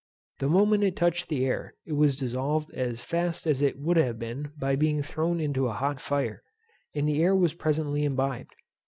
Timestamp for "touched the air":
0.95-1.75